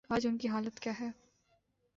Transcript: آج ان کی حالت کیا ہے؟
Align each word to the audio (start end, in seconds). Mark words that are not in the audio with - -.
آج 0.09 0.27
ان 0.27 0.37
کی 0.37 0.47
حالت 0.47 0.79
کیا 0.79 0.93
ہے؟ 0.99 1.09